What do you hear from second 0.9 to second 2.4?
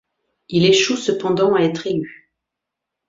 cependant à être élu.